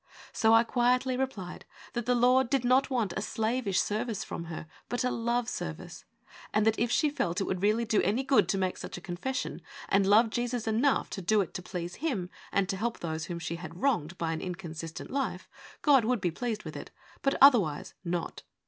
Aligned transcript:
So 0.33 0.51
I 0.51 0.63
quietly 0.63 1.15
replied 1.15 1.63
that 1.93 2.07
the 2.07 2.15
Lord 2.15 2.49
did 2.49 2.65
not 2.65 2.89
want 2.89 3.13
a 3.15 3.21
slavish 3.21 3.79
service 3.79 4.23
from 4.23 4.45
her, 4.45 4.65
but 4.89 5.03
a 5.03 5.11
love 5.11 5.47
service; 5.47 6.05
and 6.51 6.65
that 6.65 6.79
if 6.79 6.89
she 6.89 7.11
felt 7.11 7.39
it 7.39 7.43
would 7.43 7.61
really 7.61 7.85
do 7.85 8.01
any 8.01 8.23
good 8.23 8.49
to 8.49 8.57
make 8.57 8.77
such 8.77 8.97
a 8.97 8.99
confession, 8.99 9.61
and 9.89 10.07
loved 10.07 10.33
Jesus 10.33 10.65
enough 10.67 11.11
to 11.11 11.21
do 11.21 11.41
it 11.41 11.53
to 11.53 11.61
please 11.61 11.97
Him, 11.97 12.31
and 12.51 12.67
to 12.67 12.77
help 12.77 12.97
those 12.99 13.25
whom 13.25 13.37
she 13.37 13.57
had 13.57 13.79
wronged 13.79 14.17
by 14.17 14.31
an 14.31 14.41
inconsistent 14.41 15.11
life, 15.11 15.47
God 15.83 16.03
would 16.03 16.19
be 16.19 16.31
pleased 16.31 16.63
with 16.63 16.75
it, 16.75 16.89
but 17.21 17.35
other 17.39 17.59
wise 17.59 17.93
not. 18.03 18.41